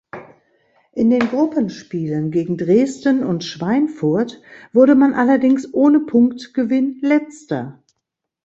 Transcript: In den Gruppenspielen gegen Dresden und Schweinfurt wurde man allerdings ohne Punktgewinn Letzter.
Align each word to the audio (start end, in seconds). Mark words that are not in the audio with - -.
In 0.93 1.11
den 1.11 1.19
Gruppenspielen 1.29 2.31
gegen 2.31 2.57
Dresden 2.57 3.23
und 3.23 3.43
Schweinfurt 3.43 4.41
wurde 4.73 4.95
man 4.95 5.13
allerdings 5.13 5.71
ohne 5.75 5.99
Punktgewinn 5.99 6.97
Letzter. 7.03 7.83